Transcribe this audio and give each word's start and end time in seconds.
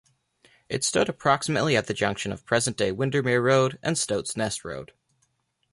It 0.67 0.83
stood 0.83 1.09
approximately 1.09 1.77
at 1.77 1.85
the 1.85 1.93
junction 1.93 2.31
of 2.31 2.43
present-day 2.43 2.91
Windermere 2.91 3.39
Road 3.39 3.77
and 3.83 3.95
Stoat's 3.99 4.35
Nest 4.35 4.65
Road. 4.65 4.93